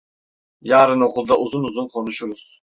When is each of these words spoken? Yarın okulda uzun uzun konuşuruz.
Yarın 0.61 1.01
okulda 1.01 1.37
uzun 1.37 1.63
uzun 1.63 1.87
konuşuruz. 1.87 2.61